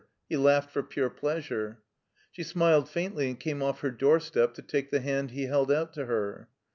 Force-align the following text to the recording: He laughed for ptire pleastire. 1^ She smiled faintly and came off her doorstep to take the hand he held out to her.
He 0.27 0.35
laughed 0.35 0.71
for 0.71 0.81
ptire 0.81 1.15
pleastire. 1.15 1.69
1^ 1.69 1.75
She 2.31 2.41
smiled 2.43 2.89
faintly 2.89 3.27
and 3.27 3.39
came 3.39 3.61
off 3.61 3.81
her 3.81 3.91
doorstep 3.91 4.55
to 4.55 4.63
take 4.63 4.89
the 4.89 5.01
hand 5.01 5.29
he 5.29 5.43
held 5.43 5.71
out 5.71 5.93
to 5.93 6.07
her. 6.07 6.49